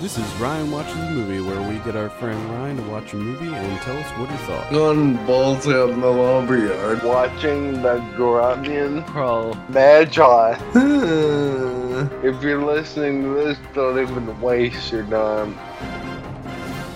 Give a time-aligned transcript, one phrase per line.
[0.00, 3.16] This is Ryan Watches a Movie, where we get our friend Ryan to watch a
[3.16, 4.74] movie and tell us what he thought.
[4.74, 7.02] On balls out in the lumberyard.
[7.02, 10.58] watching the Grunion Pro Magi.
[12.26, 15.52] If you're listening to this, don't even waste your time.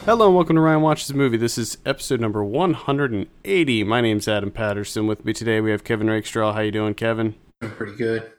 [0.07, 1.37] Hello and welcome to Ryan Watches a Movie.
[1.37, 3.85] This is episode number 180.
[3.85, 5.07] My name's Adam Patterson.
[5.07, 6.55] With me today we have Kevin Rakestraw.
[6.55, 7.35] How you doing, Kevin?
[7.61, 8.33] I'm pretty good.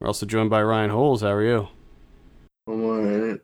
[0.00, 1.20] We're also joined by Ryan Holes.
[1.20, 1.68] How are you?
[2.66, 3.40] I'm alright.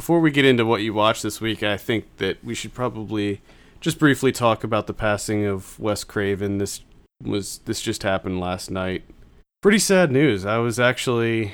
[0.00, 3.42] Before we get into what you watched this week, I think that we should probably
[3.82, 6.56] just briefly talk about the passing of Wes Craven.
[6.56, 6.80] This
[7.22, 9.02] was this just happened last night.
[9.60, 10.46] Pretty sad news.
[10.46, 11.52] I was actually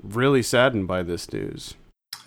[0.00, 1.74] really saddened by this news.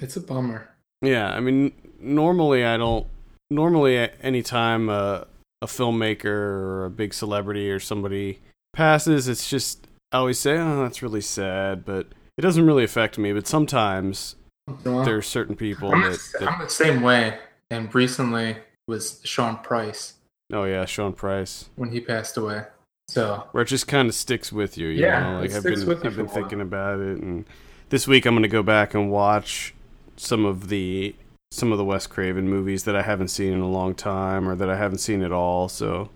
[0.01, 0.67] It's a bummer.
[1.01, 3.07] Yeah, I mean, normally I don't.
[3.49, 5.25] Normally, anytime a,
[5.61, 8.41] a filmmaker or a big celebrity or somebody
[8.73, 13.17] passes, it's just I always say, "Oh, that's really sad," but it doesn't really affect
[13.17, 13.31] me.
[13.31, 14.35] But sometimes
[14.83, 17.39] there are certain people I'm, that, the, that I'm the same way.
[17.69, 20.15] And recently was Sean Price
[20.53, 21.69] Oh yeah, Sean Price.
[21.75, 22.63] when he passed away.
[23.07, 24.87] So Where it just kind of sticks with you.
[24.87, 25.37] you Yeah, know?
[25.37, 26.33] it like I've sticks been with you I've been for a while.
[26.49, 27.45] thinking about it, and
[27.89, 29.73] this week I'm going to go back and watch
[30.17, 31.15] some of the
[31.51, 34.55] some of the Wes Craven movies that I haven't seen in a long time, or
[34.55, 35.67] that I haven't seen at all.
[35.69, 36.09] So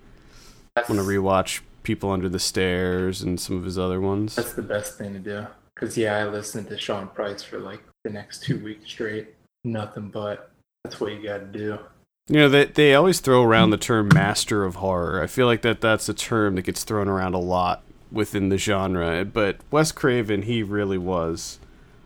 [0.75, 4.35] that's, I'm going to rewatch People Under the Stairs and some of his other ones.
[4.35, 5.47] that's the best thing to do.
[5.73, 9.35] Because, yeah, I listened to Sean Price for like the next two weeks straight.
[9.65, 10.51] Nothing but.
[10.83, 11.79] That's what you got to do.
[12.27, 15.21] You know, they they always throw around the term master of horror.
[15.21, 18.57] I feel like that that's a term that gets thrown around a lot within the
[18.57, 19.25] genre.
[19.25, 21.59] But Wes Craven, he really was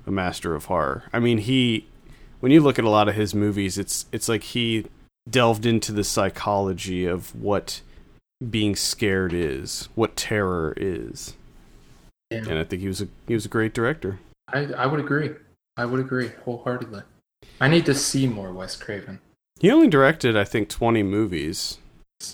[0.08, 1.04] a master of horror.
[1.14, 1.88] I mean, he
[2.40, 4.86] when you look at a lot of his movies, it's it's like he
[5.30, 7.82] delved into the psychology of what
[8.50, 11.36] being scared is, what terror is.
[12.32, 14.20] And And I think he was a he was a great director.
[14.48, 15.32] I, I would agree.
[15.80, 17.04] I would agree wholeheartedly.
[17.62, 19.22] I need to see more Wes Craven.
[19.62, 21.78] He only directed I think 20 movies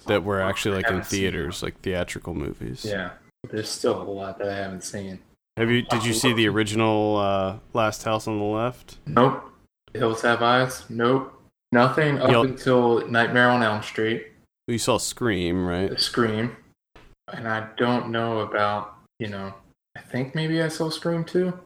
[0.07, 2.83] that were actually like in theaters, like theatrical movies.
[2.83, 3.11] Yeah.
[3.51, 5.19] There's still a lot that I haven't seen.
[5.57, 5.83] Have you?
[5.83, 8.97] Did you see the original uh, Last House on the Left?
[9.05, 9.47] Nope.
[9.93, 10.83] Hills Have Eyes?
[10.89, 11.31] Nope.
[11.71, 14.25] Nothing up until Nightmare on Elm Street.
[14.67, 15.99] You saw Scream, right?
[15.99, 16.57] Scream.
[17.31, 19.53] And I don't know about, you know,
[19.95, 21.59] I think maybe I saw Scream too.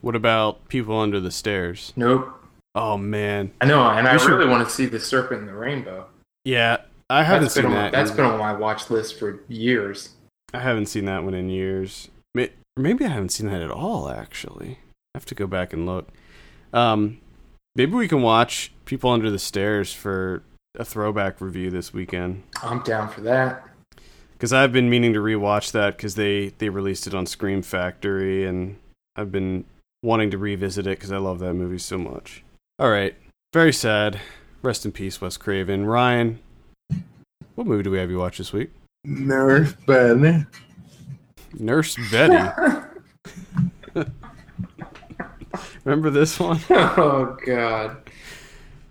[0.00, 1.92] What about People Under the Stairs?
[1.96, 2.34] Nope.
[2.74, 5.54] Oh man, I know, and I should- really want to see The Serpent and the
[5.54, 6.06] Rainbow.
[6.44, 6.78] yeah,
[7.10, 7.92] I haven't That's seen been on, that.
[7.92, 10.10] That's been on my watch list for years.
[10.54, 12.08] I haven't seen that one in years.
[12.76, 14.08] Maybe I haven't seen that at all.
[14.08, 14.78] Actually,
[15.14, 16.08] I have to go back and look.
[16.72, 17.18] Um,
[17.74, 20.44] maybe we can watch People Under the Stairs for
[20.78, 22.44] a throwback review this weekend.
[22.62, 23.64] I'm down for that.
[24.32, 28.44] Because I've been meaning to rewatch that because they they released it on Scream Factory,
[28.46, 28.76] and
[29.16, 29.64] I've been
[30.02, 32.42] wanting to revisit it because I love that movie so much.
[32.78, 33.14] All right,
[33.52, 34.20] very sad.
[34.62, 35.86] Rest in peace, Wes Craven.
[35.86, 36.40] Ryan,
[37.54, 38.70] what movie do we have you watch this week?
[39.04, 40.46] Nurse Betty.
[41.58, 42.50] Nurse Betty.
[45.84, 46.60] Remember this one?
[46.70, 47.96] oh God.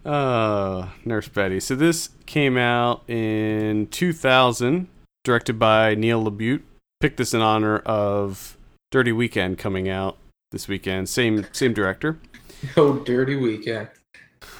[0.05, 1.59] Uh, Nurse Betty.
[1.59, 4.87] So this came out in 2000,
[5.23, 6.61] directed by Neil LaBute.
[6.99, 8.57] Picked this in honor of
[8.89, 10.17] Dirty Weekend coming out
[10.51, 11.09] this weekend.
[11.09, 12.19] Same same director.
[12.75, 13.87] Oh, dirty weekend.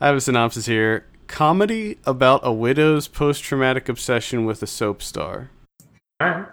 [0.00, 1.04] I have a synopsis here.
[1.26, 5.50] Comedy about a widow's post-traumatic obsession with a soap star.
[6.18, 6.46] All right.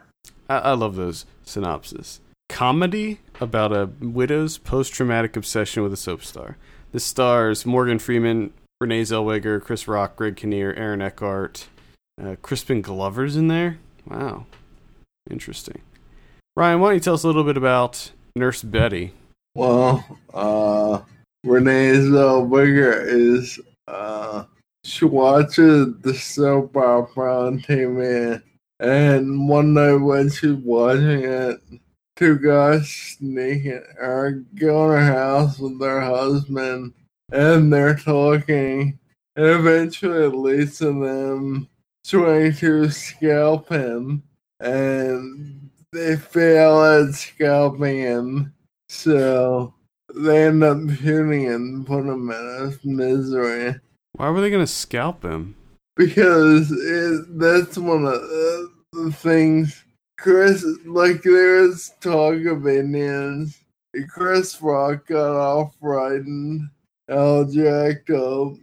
[0.50, 2.20] I, I love those synopses.
[2.50, 6.58] Comedy about a widow's post-traumatic obsession with a soap star.
[6.92, 11.70] This stars Morgan Freeman, Renee Zellweger, Chris Rock, Greg Kinnear, Aaron Eckhart,
[12.22, 13.80] uh, Crispin Glover's in there.
[14.06, 14.48] Wow,
[15.30, 15.82] interesting.
[16.58, 19.14] Ryan, why don't you tell us a little bit about Nurse Betty?
[19.56, 20.04] Well,
[20.34, 21.02] uh,
[21.46, 24.44] Renee Zellweger is, uh,
[24.84, 28.42] she watches the soap opera on TV.
[28.80, 31.62] And one night when she's watching it,
[32.18, 36.94] two guys sneak in, or go her house with their husband,
[37.32, 39.00] and they're talking.
[39.38, 41.70] And eventually it leads to them
[42.06, 44.24] trying to scalp him.
[44.60, 45.65] And
[45.96, 48.54] they fail at scalping him.
[48.90, 49.74] So
[50.14, 53.76] they end up shooting him and put him in his misery.
[54.14, 55.56] Why were they gonna scalp him?
[55.96, 58.72] Because it, that's one of the,
[59.12, 59.84] things
[60.18, 63.60] Chris, like there's talk of Indians.
[64.10, 68.54] Chris Rock got off all jacked up,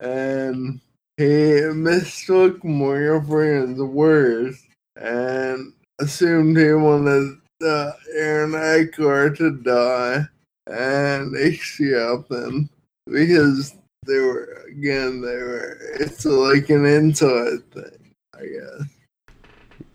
[0.00, 0.80] and
[1.16, 4.66] he mistook Morgan Freeman's words
[4.96, 10.24] and assumed he wanted uh, Aaron Eckhart to die.
[10.66, 12.68] and they scalp them
[13.06, 13.74] because
[14.06, 18.88] they were again they were it's like an inside thing, I guess.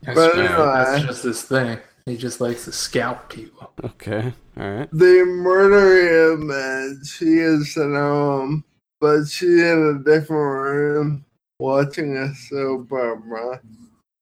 [0.04, 0.56] That's, But anyway.
[0.86, 1.80] that's just his thing.
[2.06, 3.72] He just likes to scalp people.
[3.84, 4.32] Okay.
[4.58, 4.90] All right.
[4.94, 8.64] They murder him and she is at home,
[9.02, 10.30] but she's in a different
[10.64, 11.26] room
[11.60, 13.60] watching a soap opera.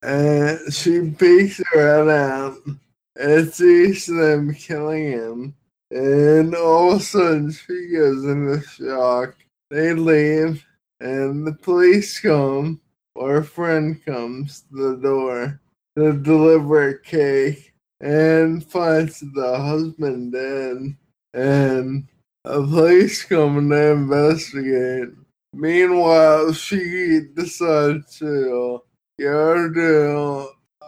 [0.04, 2.58] And she peeks her out
[3.16, 5.56] and sees them killing him.
[5.92, 9.36] And all of a sudden she goes into shock.
[9.70, 10.66] They leave
[11.00, 12.80] and the police come,
[13.16, 15.60] or a friend comes to the door
[15.98, 20.96] to deliver a cake and finds the husband dead.
[21.34, 22.08] And
[22.44, 25.10] the police come to investigate.
[25.54, 28.82] Meanwhile, she decides to
[29.20, 30.50] go
[30.82, 30.86] uh,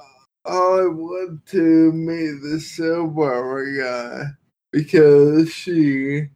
[0.47, 2.59] I want to meet the
[2.97, 4.31] opera guy
[4.71, 6.27] because she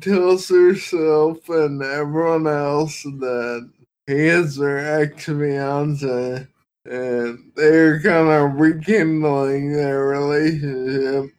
[0.00, 3.70] tells herself and everyone else that
[4.06, 6.46] he is her ex fiance
[6.86, 11.30] and they're kind of rekindling their relationship.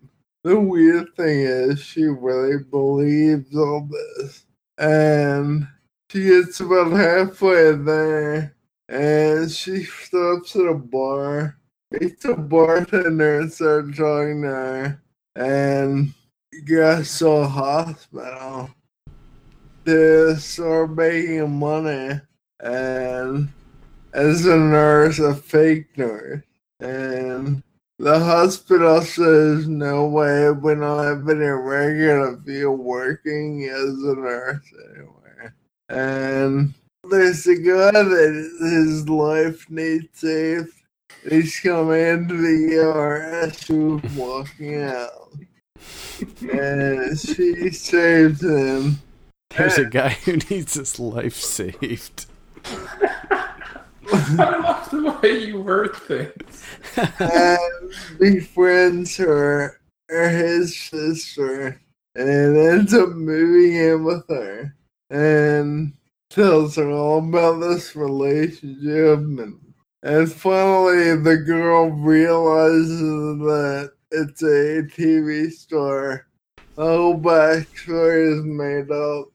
[0.44, 4.46] The weird thing is, she really believes all this.
[4.78, 5.68] And
[6.10, 8.55] she gets about halfway there
[8.90, 11.58] and she stops at a bar,
[11.92, 15.02] meets a bartender and starts talking to her.
[15.36, 16.14] And
[16.66, 18.70] gets to a hospital
[19.86, 22.22] to start making money.
[22.62, 23.50] And
[24.14, 26.42] as a nurse, a fake nurse.
[26.80, 27.64] And
[28.00, 34.74] the hospital says, no way, we don't have any of you working as a nurse
[34.94, 35.56] anywhere.
[35.90, 36.74] And
[37.10, 40.74] there's a guy that his life needs saved.
[41.30, 45.32] He's coming into the ER as she was walking out.
[46.42, 49.00] And she saves him.
[49.56, 52.26] There's a guy who needs his life saved.
[54.12, 56.64] I love the way you word things.
[57.20, 59.80] and befriends her
[60.10, 61.82] or his sister
[62.16, 64.76] and ends up moving in with her
[65.10, 65.94] and
[66.36, 69.58] tells her all about this relationship and,
[70.04, 76.28] and finally the girl realizes that it's a TV star.
[76.76, 79.30] The whole backstory is made up.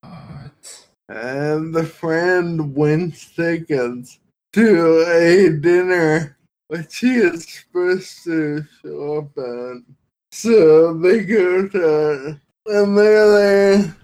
[0.00, 0.86] What?
[1.08, 4.18] and the friend wins tickets
[4.52, 6.36] to a dinner
[6.68, 9.82] which he is supposed to show up at.
[10.32, 13.96] So they go to and they're there.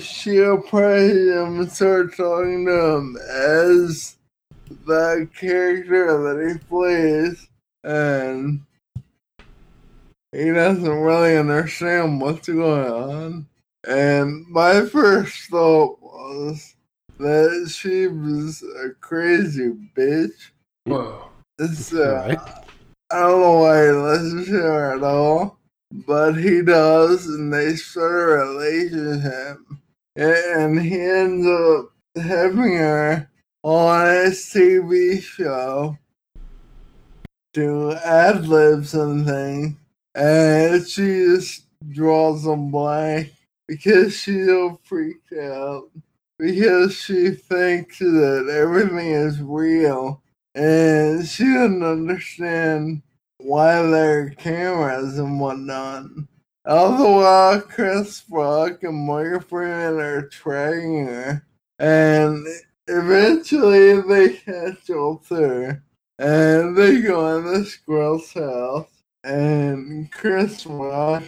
[0.00, 4.16] She approaches him and starts talking to him as
[4.86, 7.48] the character that he plays
[7.84, 8.62] and
[10.32, 13.46] he doesn't really understand what's going on.
[13.86, 16.74] And my first thought was
[17.18, 20.50] that she was a crazy bitch.
[20.84, 21.30] Whoa.
[21.74, 22.38] So Alright.
[22.38, 22.62] Uh,
[23.10, 25.58] I don't know why he listens to her at all,
[26.04, 29.58] but he does, and they start a relationship.
[30.16, 33.30] And he ends up having her
[33.62, 35.96] on his TV show
[37.54, 39.76] to ad libs and things,
[40.14, 43.32] and she just draws them blank
[43.68, 45.90] because she's so freaked out.
[46.38, 50.22] Because she thinks that everything is real.
[50.54, 53.00] And she doesn't understand
[53.40, 56.06] are cameras and whatnot.
[56.64, 61.46] All the while, Chris Rock and Morgan Freeman are tracking her,
[61.78, 62.44] and
[62.88, 65.82] eventually they catch up to her,
[66.18, 68.90] and they go in this girl's house,
[69.22, 71.22] and Chris Rock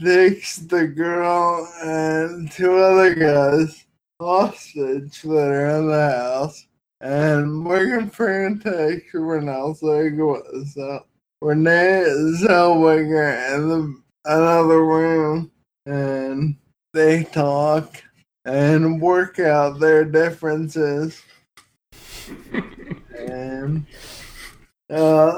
[0.00, 3.86] takes the girl and two other guys
[4.20, 6.66] hostage that are in the house.
[7.00, 11.11] And Morgan Freeman takes Renee Zellweger,
[11.42, 12.04] Renee
[12.38, 15.50] Zellweger in the, another room,
[15.86, 16.56] and
[16.94, 18.00] they talk
[18.44, 21.20] and work out their differences.
[23.28, 23.84] and
[24.88, 25.32] uh,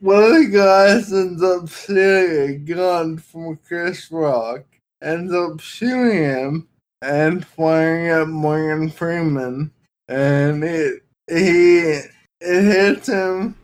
[0.00, 4.64] one of the guys ends up stealing a gun from Chris Rock,
[5.02, 6.68] ends up shooting him
[7.00, 9.72] and firing at Morgan Freeman,
[10.08, 12.00] and it he
[12.42, 13.56] it hits him,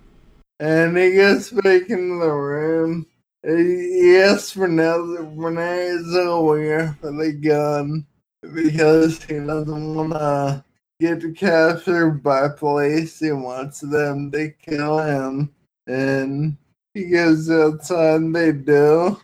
[0.61, 3.07] and he gets back into the room.
[3.43, 8.07] He, asks Renee Renee Zellweger for the gun
[8.55, 10.65] because he doesn't want to
[11.01, 13.21] get captured by police.
[13.21, 15.55] He wants them to kill him
[15.87, 16.57] and
[16.95, 19.21] he goes outside they do.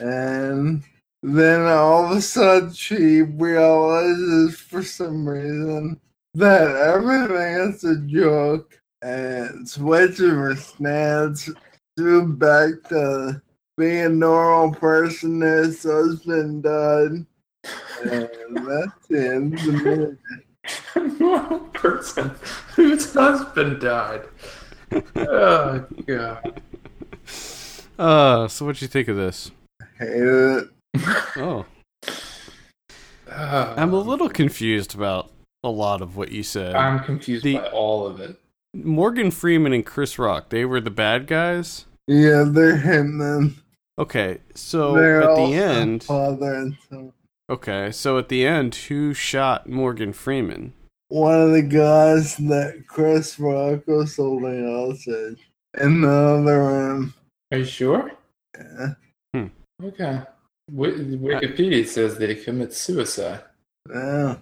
[0.00, 0.82] and
[1.22, 6.00] then all of a sudden she realizes for some reason
[6.34, 11.48] that everything is a joke and switches her stance
[11.96, 13.40] to back to
[13.78, 17.24] being a normal person his husband died.
[18.04, 19.72] And that's the end the
[20.96, 21.18] movie.
[21.20, 22.30] normal person
[22.74, 24.22] whose husband died.
[25.14, 26.60] Oh god.
[27.98, 29.50] Uh, so what'd you think of this?
[29.98, 30.68] Hated it.
[31.36, 31.64] Oh,
[33.30, 35.30] Uh, I'm a little confused about
[35.64, 36.74] a lot of what you said.
[36.74, 38.38] I'm confused The- by all of it.
[38.84, 41.86] Morgan Freeman and Chris Rock, they were the bad guys?
[42.06, 43.54] Yeah, they're hitmen.
[43.98, 47.12] Okay, so they're at the end, father and son.
[47.50, 50.74] okay, so at the end, who shot Morgan Freeman?
[51.08, 55.48] One of the guys that Chris Rock was holding hostage
[55.80, 57.14] in the other room.
[57.52, 58.10] Are you sure?
[58.58, 58.88] Yeah.
[59.32, 59.46] Hmm.
[59.84, 60.20] Okay.
[60.70, 63.42] Wi- Wikipedia says that he commits suicide.
[63.88, 64.36] yeah.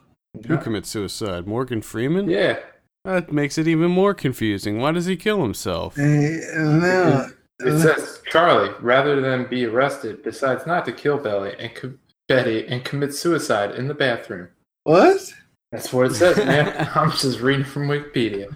[0.49, 1.47] Who commits suicide?
[1.47, 2.29] Morgan Freeman?
[2.29, 2.59] Yeah.
[3.05, 4.79] That makes it even more confusing.
[4.79, 5.97] Why does he kill himself?
[5.99, 7.27] And, and now,
[7.61, 11.93] It says Charlie, rather than be arrested, decides not to kill Belly and co-
[12.29, 14.49] Betty and commits suicide in the bathroom.
[14.85, 15.33] what?
[15.71, 16.89] That's what it says, man.
[16.95, 18.55] I'm just reading from Wikipedia.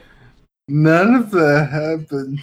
[0.68, 2.40] None of that happened.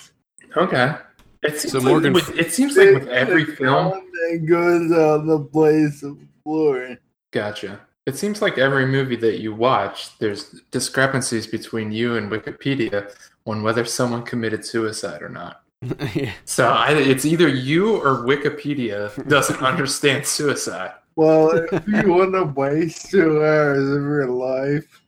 [0.57, 0.95] Okay.
[1.43, 4.01] It seems, So like Morgan- with, it seems like with every film.
[4.31, 6.97] It goes on the place of glory.
[7.31, 7.79] Gotcha.
[8.05, 13.11] It seems like every movie that you watch, there's discrepancies between you and Wikipedia
[13.47, 15.63] on whether someone committed suicide or not.
[16.13, 16.31] yeah.
[16.45, 20.93] So I, it's either you or Wikipedia doesn't understand suicide.
[21.15, 25.01] Well, if you want to waste two hours of your life,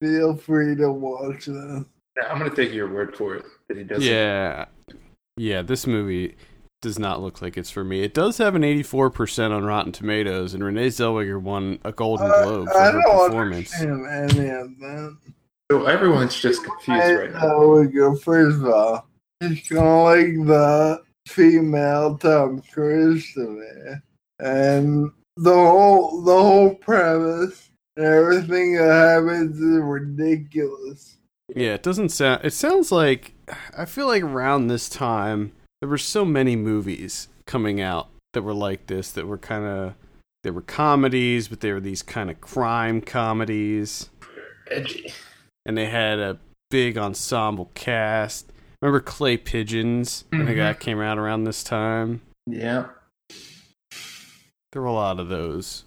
[0.00, 1.56] feel free to watch this.
[1.56, 4.04] Now, I'm going to take your word for it that he doesn't.
[4.04, 4.66] Yeah.
[5.36, 6.36] Yeah, this movie
[6.80, 8.02] does not look like it's for me.
[8.02, 12.42] It does have an 84% on Rotten Tomatoes, and Renee Zellweger won a Golden Uh,
[12.44, 13.80] Globe for I her don't performance.
[13.80, 15.16] understand any of that.
[15.70, 17.40] So everyone's just confused right now.
[17.42, 18.14] Oh, we go.
[18.16, 19.06] First of all,
[19.40, 23.94] it's kind of like the female Tom Cruise to me,
[24.38, 31.16] and the whole the whole premise and everything that happens is ridiculous.
[31.54, 32.44] Yeah, it doesn't sound.
[32.44, 33.32] It sounds like.
[33.76, 38.54] I feel like around this time, there were so many movies coming out that were
[38.54, 39.94] like this, that were kind of.
[40.44, 44.08] They were comedies, but they were these kind of crime comedies.
[44.70, 45.12] Edgy.
[45.66, 46.38] and they had a
[46.70, 48.50] big ensemble cast.
[48.80, 50.24] Remember Clay Pigeons?
[50.32, 50.56] I think Mhm.
[50.56, 52.20] that came out around this time.
[52.46, 52.86] Yeah.
[54.72, 55.84] There were a lot of those,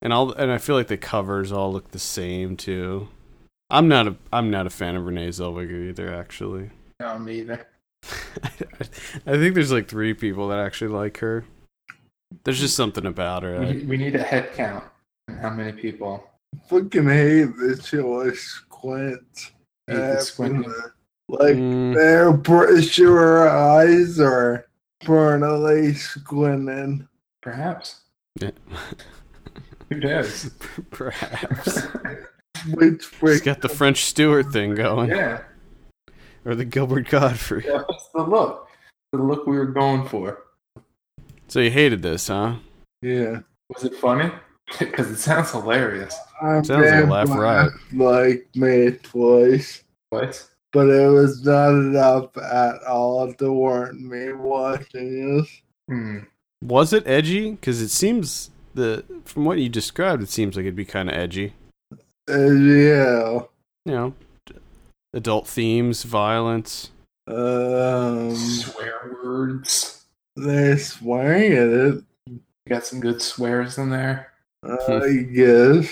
[0.00, 3.08] and all and I feel like the covers all look the same too.
[3.68, 6.12] I'm not a I'm not a fan of Renee Zellweger either.
[6.14, 6.70] Actually,
[7.00, 7.66] No, me either.
[9.26, 11.44] I think there's like three people that actually like her.
[12.44, 13.60] There's just something about her.
[13.60, 14.84] We, we need a head count.
[15.40, 16.24] How many people?
[16.68, 19.52] Fucking hate that she always squints.
[19.86, 20.72] Hate the squinting.
[21.28, 24.66] Like Mm, they're pretty sure her eyes are
[25.02, 27.08] permanently squinting.
[27.40, 28.00] Perhaps.
[28.40, 28.50] yeah.
[29.88, 30.50] Who knows?
[30.90, 31.82] Perhaps
[32.74, 35.42] Which she's freak got the French Stewart thing going, yeah.
[36.44, 37.64] Or the Gilbert Gottfried.
[37.66, 38.68] That's the look.
[39.12, 40.44] The look we were going for.
[41.48, 42.56] So you hated this, huh?
[43.02, 43.40] yeah.
[43.68, 44.30] Was it funny?
[44.78, 46.16] Because it sounds hilarious.
[46.40, 47.72] I Sounds like a been laugh riot.
[47.92, 49.84] Like me twice.
[50.08, 50.48] What?
[50.72, 55.62] but it was not enough at all to warrant me watching this.
[55.88, 56.18] Hmm.
[56.62, 57.52] Was it edgy?
[57.52, 61.14] Because it seems the from what you described, it seems like it'd be kind of
[61.14, 61.54] edgy.
[62.28, 63.40] Uh, yeah.
[63.84, 64.14] You know,
[65.12, 66.90] adult themes, violence.
[67.26, 70.04] Um, Swear words.
[70.36, 72.04] they're swearing at it,
[72.68, 74.32] got some good swears in there.
[74.64, 75.88] I guess.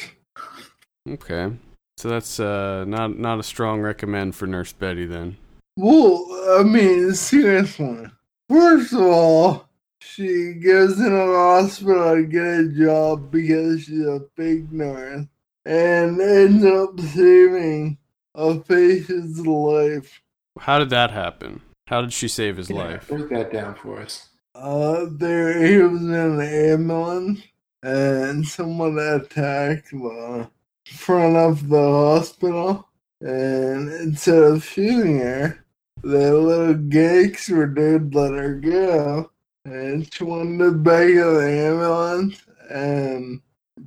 [1.08, 1.52] Okay,
[1.96, 5.36] so that's uh not not a strong recommend for Nurse Betty then.
[5.76, 6.26] Well,
[6.58, 8.06] I mean, seriously.
[8.48, 9.68] First of all,
[10.00, 15.26] she goes in a hospital to get a job because she's a fake nurse
[15.64, 17.96] and ends up saving
[18.34, 20.20] a patient's life.
[20.58, 21.62] How did that happen?
[21.86, 23.08] How did she save his Yeah, life?
[23.08, 24.28] Break that down for us.
[24.54, 27.40] Uh, there he was in an ambulance,
[27.82, 30.48] and someone attacked the
[30.86, 32.88] front of the hospital.
[33.20, 35.64] And instead of shooting her,
[36.02, 39.30] the little gangster dude let her go,
[39.64, 43.40] and she went to the back of the ambulance and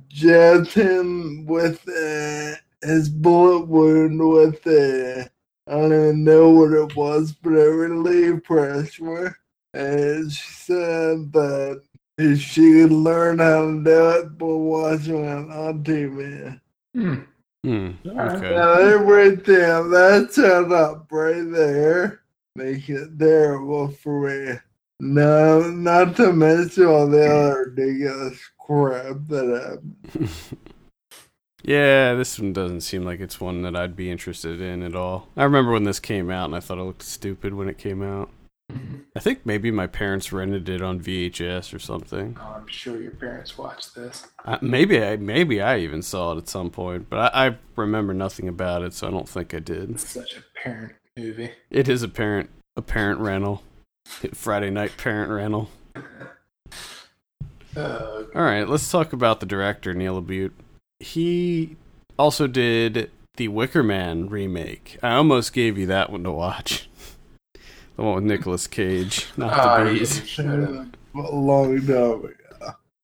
[0.08, 7.32] jabbed him with uh, his bullet wound with I don't even know what it was,
[7.32, 9.38] but it relieved pressure.
[9.72, 11.82] And she said that
[12.18, 16.60] if she could learn how to do it by watching it on TV.
[16.94, 17.14] Hmm.
[17.64, 17.90] Hmm.
[18.06, 18.36] Alright.
[18.36, 18.54] Okay.
[18.54, 18.74] Now,
[19.44, 19.88] there.
[19.88, 22.24] That's set up right there
[22.56, 24.58] make it terrible for me.
[25.00, 29.80] No, not to mention all the other ridiculous crap that
[30.14, 30.30] happened.
[31.64, 35.28] yeah, this one doesn't seem like it's one that I'd be interested in at all.
[35.36, 38.02] I remember when this came out, and I thought it looked stupid when it came
[38.02, 38.30] out.
[39.16, 42.36] I think maybe my parents rented it on VHS or something.
[42.40, 44.26] Oh, I'm sure your parents watched this.
[44.44, 48.14] Uh, maybe I maybe I even saw it at some point, but I, I remember
[48.14, 49.90] nothing about it, so I don't think I did.
[49.90, 51.52] It's such a parent movie.
[51.70, 53.62] It is a parent a parent rental,
[54.32, 55.70] Friday night parent rental.
[57.76, 60.52] Uh, All right, let's talk about the director Neil LaBute.
[61.04, 61.76] He
[62.18, 64.96] also did the Wicker Man remake.
[65.02, 66.88] I almost gave you that one to watch.
[67.96, 70.26] The one with Nicolas Cage, not ah, the bees.
[70.26, 70.88] should have.
[71.14, 72.30] A long ago.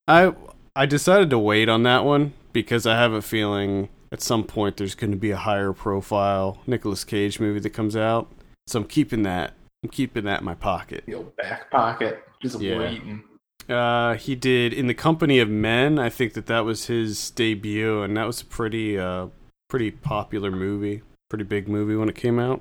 [0.09, 0.33] I
[0.75, 4.78] I decided to wait on that one because I have a feeling at some point
[4.78, 8.33] there's going to be a higher profile Nicolas Cage movie that comes out.
[8.66, 9.52] So I'm keeping that.
[9.85, 11.04] I'm keeping that in my pocket.
[11.07, 12.78] Your back pocket, just Yeah.
[12.78, 13.23] waiting.
[13.71, 15.99] Uh, he did in the company of men.
[15.99, 19.27] I think that that was his debut, and that was a pretty uh
[19.69, 22.61] pretty popular movie, pretty big movie when it came out.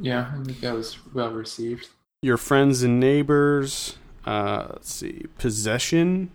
[0.00, 1.88] Yeah, I think that was well received.
[2.22, 3.96] Your friends and neighbors.
[4.24, 6.30] Uh, let's see, possession,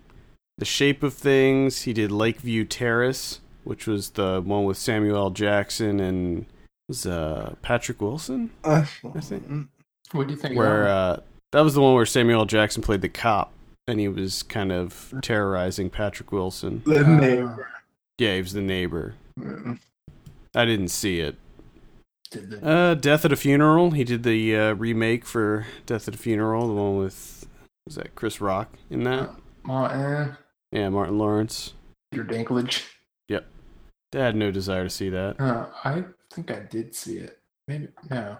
[0.58, 1.84] the shape of things.
[1.84, 5.30] He did Lakeview Terrace, which was the one with Samuel L.
[5.30, 6.48] Jackson and
[6.90, 8.52] was uh Patrick Wilson.
[8.64, 9.68] I think-
[10.12, 10.58] What do you think?
[10.58, 11.20] Where uh,
[11.52, 12.46] that was the one where Samuel L.
[12.46, 13.54] Jackson played the cop,
[13.88, 16.82] and he was kind of terrorizing Patrick Wilson.
[16.86, 17.70] The Uh, neighbor.
[18.18, 19.15] Yeah, he was the neighbor.
[19.39, 19.75] Yeah.
[20.56, 21.36] I didn't see it.
[22.32, 23.92] Did the, Uh, Death at a Funeral.
[23.92, 27.48] He did the uh, remake for Death at a Funeral, the one with
[27.86, 29.30] was that Chris Rock in that?
[29.63, 30.38] Martin,
[30.72, 31.74] Yeah, Martin Lawrence.
[32.12, 32.84] Peter Dinklage.
[33.30, 33.46] Yep.
[34.16, 35.40] I had no desire to see that.
[35.40, 37.40] Uh, I think I did see it.
[37.68, 38.38] Maybe no.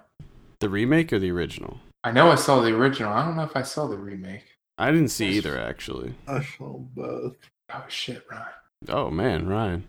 [0.60, 1.80] The remake or the original?
[2.04, 3.12] I know I saw the original.
[3.12, 4.44] I don't know if I saw the remake.
[4.78, 6.16] I didn't see either, actually.
[6.28, 7.36] I saw both.
[7.74, 8.46] Oh shit, Ryan.
[8.90, 9.86] Oh man, Ryan.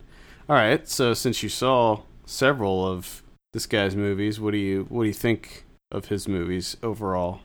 [0.49, 3.23] All right, so since you saw several of
[3.53, 7.41] this guy's movies, what do you what do you think of his movies overall?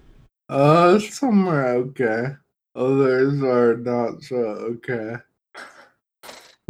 [0.48, 2.26] Uh, some are okay.
[2.74, 5.16] Others are not so okay.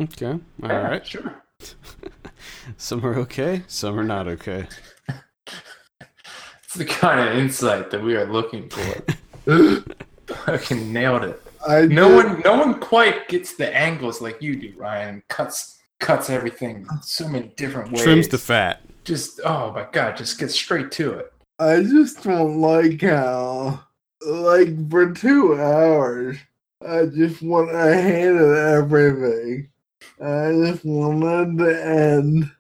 [0.01, 1.07] Okay, all right.
[1.07, 1.43] Sure.
[2.77, 4.67] Some are okay, some are not okay.
[6.65, 9.05] It's the kind of insight that we are looking for.
[10.47, 11.42] Fucking nailed it.
[11.66, 15.23] I No did- one, no one quite gets the angles like you do, Ryan.
[15.29, 18.03] Cuts, cuts everything so many different ways.
[18.03, 18.83] Trims the fat.
[19.05, 21.33] Just, oh my god, just get straight to it.
[21.59, 23.85] I just don't like how,
[24.27, 26.37] like, for two hours,
[26.87, 29.68] I just want, I hated everything.
[30.21, 32.51] I just wanted to end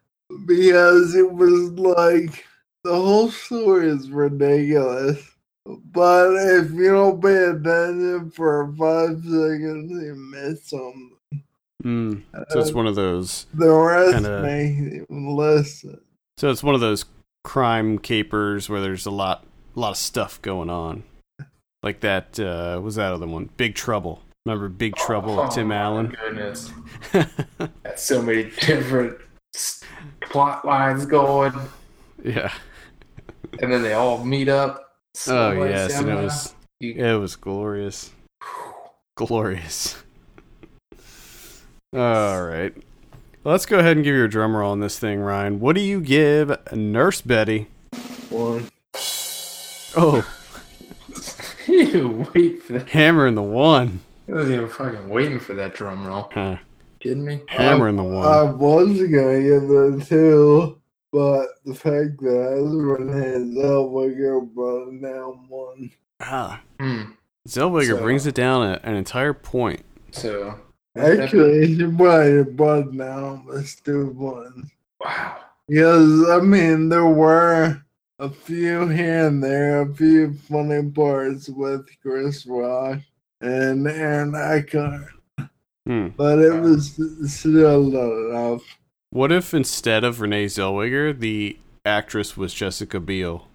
[0.46, 2.44] because it was like
[2.84, 5.18] the whole story is ridiculous.
[5.64, 11.10] But if you don't pay attention for five seconds, you miss something.
[11.84, 12.22] Mm.
[12.50, 13.46] So it's one of those.
[13.54, 16.00] The rest Kinda- makes you listen.
[16.38, 17.04] So it's one of those
[17.44, 19.44] crime capers where there's a lot,
[19.76, 21.04] a lot of stuff going on.
[21.82, 24.22] Like that uh, was that other one, Big Trouble.
[24.46, 26.16] Remember Big Trouble with Tim Oh, my Allen?
[26.20, 26.70] Goodness,
[27.12, 29.18] got so many different
[30.22, 31.52] plot lines going,
[32.24, 32.52] yeah.
[33.60, 34.91] and then they all meet up.
[35.14, 38.10] Oh Subway yes, and it was You- it was glorious,
[39.14, 40.02] glorious.
[41.94, 42.74] All right,
[43.44, 45.60] let's go ahead and give you a drum roll on this thing, Ryan.
[45.60, 47.66] What do you give Nurse Betty?
[48.30, 48.68] One.
[49.94, 50.26] Oh,
[51.66, 52.88] you wait for that.
[52.88, 54.00] hammer in the one.
[54.28, 56.30] I wasn't even fucking waiting for that drum roll.
[56.32, 56.56] Huh.
[57.00, 57.42] Kidding me?
[57.48, 58.58] Hammer in the uh, I one.
[58.58, 59.64] was gonna give
[60.00, 60.80] it two,
[61.12, 62.98] but the fact that Ezra
[63.44, 65.90] Zellweger brought it down one.
[66.20, 67.02] Ah, Hmm.
[67.48, 69.84] Zellweger So- brings it down a, an entire point.
[70.12, 70.54] So
[70.96, 74.70] Actually, she probably brought it down almost two ones.
[75.00, 75.36] wow.
[75.68, 77.82] Because, I mean, there were
[78.18, 82.98] a few here and there, a few funny parts with Chris Rock
[83.40, 85.08] and Aaron Eckhart,
[85.86, 86.08] Hmm.
[86.16, 87.00] but it was
[87.32, 88.62] still not enough.
[89.12, 93.46] What if instead of Renee Zellweger, the actress was Jessica Biel?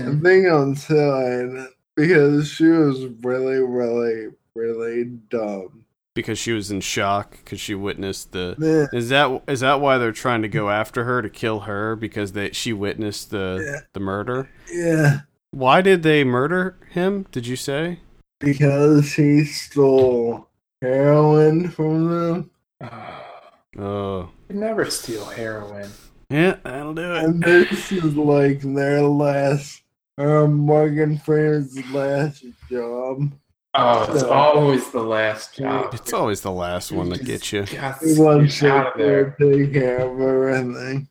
[0.00, 5.84] I think I'm because she was really, really, really dumb.
[6.14, 8.54] Because she was in shock because she witnessed the.
[8.56, 11.94] Man, Is that is that why they're trying to go after her to kill her
[11.94, 13.80] because they she witnessed the Yeah.
[13.92, 14.48] the murder?
[14.72, 15.20] yeah,
[15.50, 17.26] Why did they murder him?
[17.30, 18.00] Did you say?
[18.40, 20.48] because he stole
[20.80, 22.50] heroin from them.
[23.78, 25.90] Oh, never steal heroin.
[26.30, 27.24] yeah, that'll do it.
[27.24, 29.82] And this is like their last,
[30.18, 33.32] uh, Morgan Freeman's last job.
[33.74, 35.94] Oh, it's So- always the last job.
[35.94, 37.64] It's always the last one that gets you.
[37.66, 39.36] Got He wants out of to there.
[39.38, 41.08] take care of everything.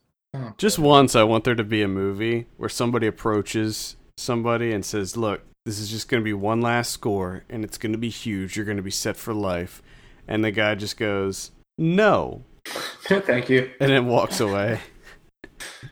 [0.58, 5.16] Just once, I want there to be a movie where somebody approaches somebody and says,
[5.18, 8.10] "Look, this is just going to be one last score, and it's going to be
[8.10, 8.56] huge.
[8.56, 9.82] You're going to be set for life."
[10.28, 12.44] And the guy just goes, "No,"
[13.08, 13.72] Thank you.
[13.80, 14.80] and then walks away.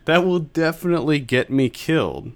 [0.04, 2.32] that will definitely get me killed.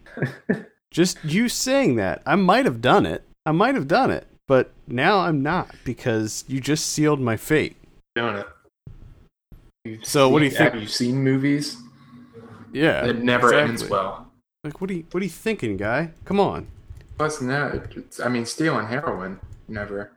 [0.91, 3.25] Just you saying that, I might have done it.
[3.47, 7.77] I might have done it, but now I'm not because you just sealed my fate.
[8.17, 8.47] Doing it.
[9.85, 11.77] You've So what do you think- Have you seen movies?
[12.73, 13.69] Yeah, It never exactly.
[13.71, 14.31] ends well.
[14.65, 16.11] Like, what are you, what are you thinking, guy?
[16.25, 16.67] Come on.
[17.17, 20.13] Plus, no, it's, I mean, stealing heroin never.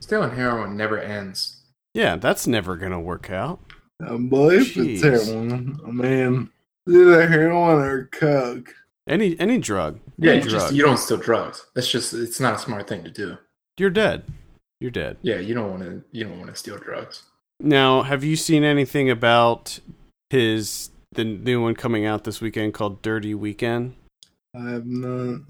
[0.00, 1.61] Stealing heroin never ends.
[1.94, 3.60] Yeah, that's never gonna work out.
[4.00, 5.26] I believe it's Jeez.
[5.26, 5.78] heroin.
[5.86, 6.50] I mean,
[6.86, 8.74] it's either heroin or coke.
[9.08, 10.00] Any any drug.
[10.18, 10.62] Yeah, Any you drug.
[10.62, 11.66] just you don't steal drugs.
[11.74, 13.36] That's just it's not a smart thing to do.
[13.78, 14.24] You're dead.
[14.80, 15.18] You're dead.
[15.22, 17.22] Yeah, you don't want to you don't want to steal drugs.
[17.60, 19.78] Now, have you seen anything about
[20.30, 23.94] his the new one coming out this weekend called Dirty Weekend?
[24.56, 25.42] I have not.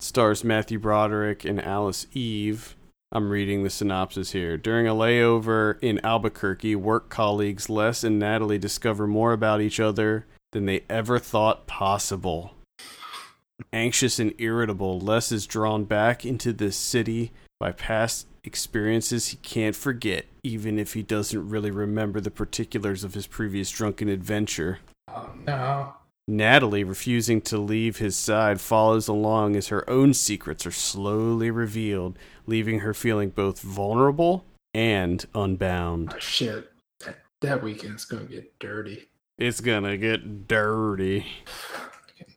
[0.00, 2.74] stars Matthew Broderick and Alice Eve.
[3.10, 4.58] I'm reading the synopsis here.
[4.58, 10.26] During a layover in Albuquerque, work colleagues Les and Natalie discover more about each other
[10.52, 12.54] than they ever thought possible.
[13.72, 19.74] Anxious and irritable, Les is drawn back into this city by past experiences he can't
[19.74, 24.80] forget, even if he doesn't really remember the particulars of his previous drunken adventure.
[25.08, 25.94] Oh no.
[26.28, 32.18] Natalie, refusing to leave his side, follows along as her own secrets are slowly revealed,
[32.46, 36.12] leaving her feeling both vulnerable and unbound.
[36.14, 36.70] Oh, shit.
[37.00, 39.08] That, that weekend's gonna get dirty.
[39.38, 41.26] It's gonna get dirty.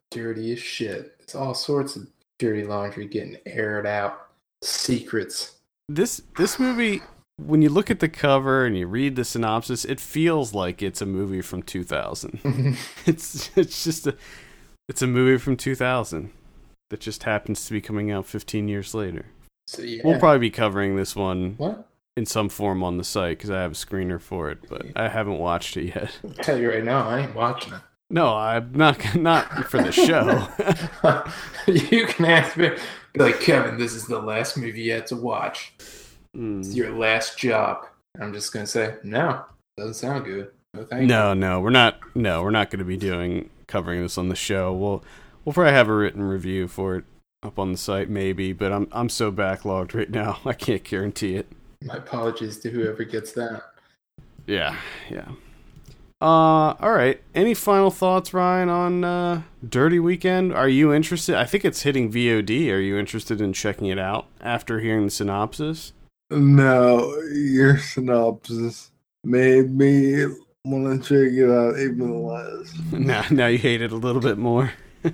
[0.10, 1.18] Dirty as shit.
[1.20, 2.08] It's all sorts of
[2.40, 4.30] dirty laundry getting aired out.
[4.62, 5.58] Secrets.
[5.90, 7.02] This this movie,
[7.46, 11.02] when you look at the cover and you read the synopsis, it feels like it's
[11.02, 12.40] a movie from 2000.
[12.44, 12.74] Mm-hmm.
[13.10, 14.16] It's it's just a
[14.88, 16.32] it's a movie from 2000
[16.90, 19.26] that just happens to be coming out 15 years later.
[19.66, 20.02] so yeah.
[20.04, 21.88] We'll probably be covering this one what?
[22.18, 25.08] in some form on the site because I have a screener for it, but I
[25.08, 26.12] haven't watched it yet.
[26.24, 27.82] I'll tell you right now, I ain't watching it.
[28.10, 30.48] No, I'm not not for the show.
[31.72, 32.72] you can ask me,
[33.16, 35.74] like, Kevin, this is the last movie had to watch.
[36.34, 36.76] It's Mm.
[36.76, 37.86] your last job.
[38.20, 39.44] I'm just gonna say, no,
[39.78, 40.52] doesn't sound good.
[40.74, 42.00] No, No, no, we're not.
[42.16, 44.72] No, we're not going to be doing covering this on the show.
[44.74, 45.04] We'll
[45.44, 47.04] we'll probably have a written review for it
[47.44, 48.54] up on the site, maybe.
[48.54, 51.48] But I'm I'm so backlogged right now, I can't guarantee it.
[51.84, 53.64] My apologies to whoever gets that.
[54.48, 54.78] Yeah,
[55.10, 55.30] yeah.
[56.22, 57.20] Uh, all right.
[57.34, 60.54] Any final thoughts, Ryan, on uh, Dirty Weekend?
[60.54, 61.36] Are you interested?
[61.36, 62.72] I think it's hitting VOD.
[62.72, 65.94] Are you interested in checking it out after hearing the synopsis?
[66.32, 68.92] No, your synopsis
[69.24, 70.26] made me
[70.64, 72.74] want to check it out even less.
[72.92, 74.72] now, now you hate it a little bit more.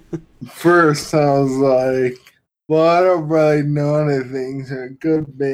[0.51, 2.17] First, I was like,
[2.67, 5.45] well, I don't really know anything, so it could be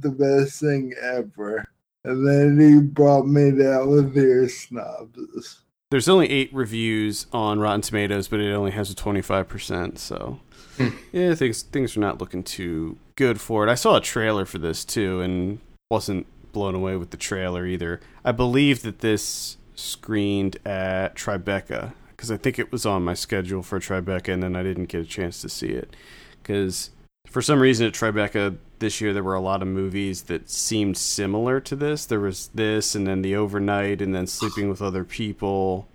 [0.00, 1.64] the best thing ever.
[2.04, 5.60] And then he brought me down with your synopsis.
[5.90, 9.98] There's only eight reviews on Rotten Tomatoes, but it only has a 25%.
[9.98, 10.40] So,
[10.76, 10.88] Hmm.
[11.12, 13.70] yeah, things things are not looking too good for it.
[13.70, 15.58] I saw a trailer for this too, and
[15.90, 18.00] wasn't blown away with the trailer either.
[18.24, 23.64] I believe that this screened at Tribeca because I think it was on my schedule
[23.64, 25.96] for Tribeca, and then I didn't get a chance to see it
[26.40, 26.90] because
[27.26, 30.96] for some reason at Tribeca this year there were a lot of movies that seemed
[30.96, 32.06] similar to this.
[32.06, 35.88] There was this, and then the overnight, and then sleeping with other people,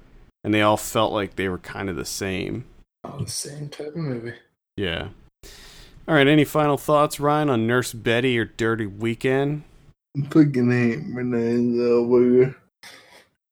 [0.44, 2.66] and they all felt like they were kind of the same.
[3.06, 4.34] Oh, the same type of movie.
[4.76, 5.08] Yeah.
[6.08, 6.28] All right.
[6.28, 9.64] Any final thoughts, Ryan, on Nurse Betty or Dirty Weekend?
[10.30, 12.56] Fucking hate Renee Zellweger.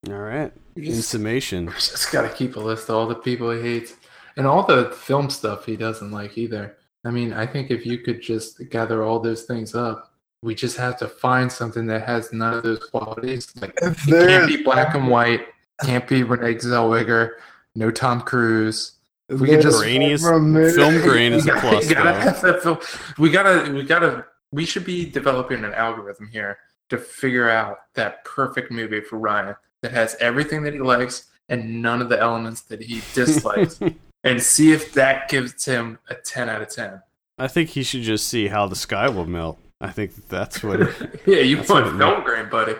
[0.09, 0.51] All right.
[0.75, 3.61] You In just, summation, we just gotta keep a list of all the people he
[3.61, 3.95] hates
[4.37, 6.77] and all the film stuff he doesn't like either.
[7.03, 10.77] I mean, I think if you could just gather all those things up, we just
[10.77, 13.51] have to find something that has none of those qualities.
[13.59, 15.47] Like If it can't be black and white,
[15.83, 17.31] can't be Renee Zellweger,
[17.75, 18.93] no Tom Cruise.
[19.31, 21.87] If we could just- Grainy is- ever a film grain is a We gotta- plus,
[21.87, 22.19] we gotta though.
[22.19, 22.79] have that film-
[23.17, 26.57] We gotta, we gotta, we should be developing an algorithm here
[26.89, 31.81] to figure out that perfect movie for Ryan that has everything that he likes and
[31.81, 33.79] none of the elements that he dislikes,
[34.23, 37.01] and see if that gives him a ten out of ten.
[37.37, 39.57] I think he should just see how the sky will melt.
[39.81, 42.75] I think that's what it, Yeah, you That's want film grain, buddy.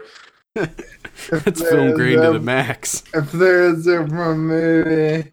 [0.56, 3.04] it's film grain to the max.
[3.14, 5.32] If there's a movie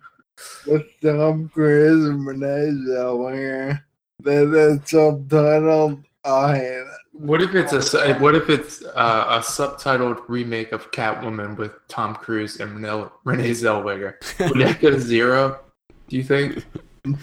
[0.66, 3.82] with Tom Cruise and Renee Zellweger
[4.22, 6.84] that is subtitled, I.
[7.12, 11.72] What if it's a su- what if it's uh, a subtitled remake of Catwoman with
[11.88, 14.14] Tom Cruise and Renee, Renee Zellweger?
[14.48, 15.58] Would that get a zero?
[16.08, 16.64] Do you think?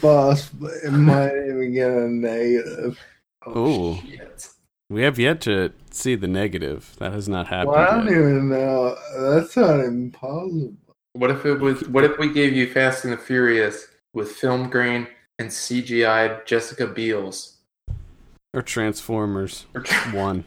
[0.02, 3.00] Possibly, it might even get a negative.
[3.48, 3.98] Ooh.
[4.08, 4.50] shit.
[4.90, 6.96] We have yet to see the negative.
[7.00, 7.72] That has not happened.
[7.72, 8.14] Well, I don't yet.
[8.14, 8.96] even know.
[9.18, 10.74] That's not even possible.
[11.16, 11.88] What if it was?
[11.88, 15.08] What if we gave you Fast and the Furious with film grain
[15.40, 17.56] and CGI Jessica Biel's?
[18.54, 19.66] Or Transformers
[20.12, 20.44] one.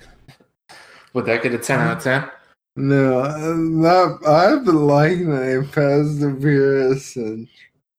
[1.14, 2.30] Would that get a ten out of ten?
[2.76, 4.26] No, I'm not.
[4.26, 7.48] I've been liking it Fast and the Furious since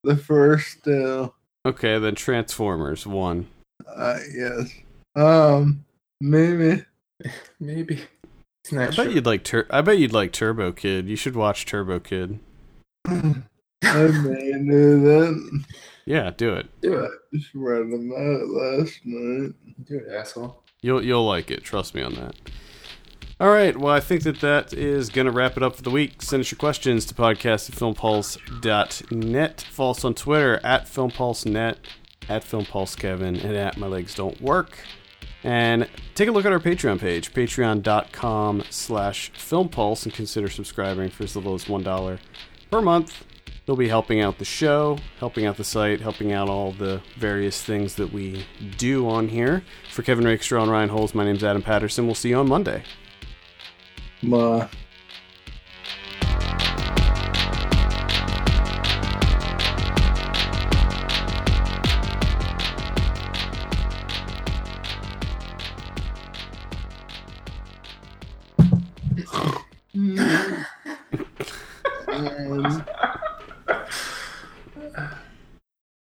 [0.04, 1.34] the first two.
[1.66, 3.48] Okay, then Transformers one.
[3.88, 4.72] Uh, yes.
[5.16, 5.84] Um,
[6.22, 6.86] maybe.
[7.60, 8.04] Maybe.
[8.72, 9.10] I bet sure.
[9.10, 11.10] you'd like Tur- I bet you'd like Turbo Kid.
[11.10, 12.40] You should watch Turbo Kid.
[13.84, 15.64] I may do that.
[16.06, 16.68] Yeah, do it.
[16.82, 17.12] do it.
[17.34, 19.54] Just read them out last night.
[19.86, 20.64] Do it, asshole.
[20.82, 21.64] You'll you'll like it.
[21.64, 22.36] Trust me on that.
[23.40, 23.78] All right.
[23.78, 26.22] Well, I think that that is going to wrap it up for the week.
[26.22, 29.62] Send us your questions to podcast at filmpulse.net.
[29.70, 31.78] Follow us on Twitter at filmpulsenet,
[32.28, 34.80] at filmpulsekevin, and at my legs don't work.
[35.42, 41.24] And take a look at our Patreon page, patreon.com slash filmpulse, and consider subscribing for
[41.24, 42.20] as little as $1
[42.70, 43.26] per month.
[43.66, 47.62] You'll be helping out the show, helping out the site, helping out all the various
[47.62, 48.46] things that we
[48.78, 49.64] do on here.
[49.92, 52.08] For Kevin Rakestraw and Ryan Holes, my name's Adam Patterson.
[52.08, 52.84] We'll see you on Monday.
[54.24, 54.70] Bye.